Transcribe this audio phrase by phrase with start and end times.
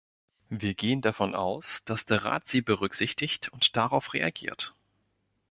[0.49, 4.73] Wir gehen davon aus, dass der Rat sie berücksichtigt und darauf reagiert.